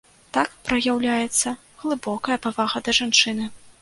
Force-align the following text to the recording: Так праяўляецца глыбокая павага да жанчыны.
Так 0.37 0.53
праяўляецца 0.69 1.53
глыбокая 1.83 2.39
павага 2.47 2.83
да 2.89 2.97
жанчыны. 3.01 3.45